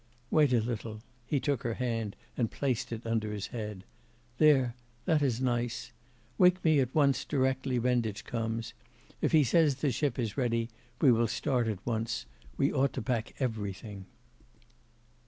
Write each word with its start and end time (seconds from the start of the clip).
'Wait 0.31 0.51
a 0.51 0.59
little.' 0.59 1.03
He 1.27 1.39
took 1.39 1.61
her 1.61 1.75
hand, 1.75 2.15
and 2.35 2.49
placed 2.49 2.91
it 2.91 3.05
under 3.05 3.31
his 3.31 3.45
head. 3.53 3.83
'There 4.39 4.73
that 5.05 5.21
is 5.21 5.39
nice. 5.39 5.91
Wake 6.39 6.65
me 6.65 6.79
at 6.79 6.95
once 6.95 7.23
directly 7.23 7.77
Renditch 7.77 8.25
comes. 8.25 8.73
If 9.21 9.31
he 9.31 9.43
says 9.43 9.75
the 9.75 9.91
ship 9.91 10.17
is 10.17 10.37
ready, 10.37 10.69
we 11.01 11.11
will 11.11 11.27
start 11.27 11.67
at 11.67 11.85
once. 11.85 12.25
We 12.57 12.73
ought 12.73 12.93
to 12.93 13.01
pack 13.03 13.35
everything. 13.39 14.07